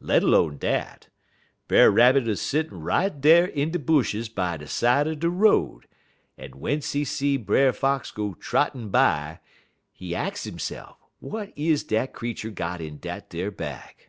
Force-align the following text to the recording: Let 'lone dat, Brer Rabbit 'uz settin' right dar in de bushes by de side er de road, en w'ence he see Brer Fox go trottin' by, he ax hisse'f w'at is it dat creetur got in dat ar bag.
Let 0.00 0.24
'lone 0.24 0.58
dat, 0.58 1.06
Brer 1.68 1.92
Rabbit 1.92 2.26
'uz 2.26 2.40
settin' 2.40 2.80
right 2.80 3.20
dar 3.20 3.44
in 3.44 3.70
de 3.70 3.78
bushes 3.78 4.28
by 4.28 4.56
de 4.56 4.66
side 4.66 5.06
er 5.06 5.14
de 5.14 5.30
road, 5.30 5.86
en 6.36 6.50
w'ence 6.58 6.92
he 6.92 7.04
see 7.04 7.36
Brer 7.36 7.72
Fox 7.72 8.10
go 8.10 8.34
trottin' 8.34 8.88
by, 8.88 9.38
he 9.92 10.12
ax 10.12 10.42
hisse'f 10.44 10.96
w'at 11.22 11.52
is 11.54 11.84
it 11.84 11.88
dat 11.88 12.12
creetur 12.14 12.50
got 12.50 12.80
in 12.80 12.98
dat 12.98 13.32
ar 13.36 13.52
bag. 13.52 14.08